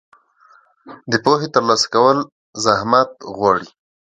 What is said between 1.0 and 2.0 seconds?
د پوهې ترلاسه